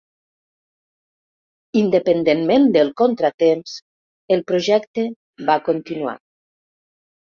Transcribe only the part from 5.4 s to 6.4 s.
va continuar.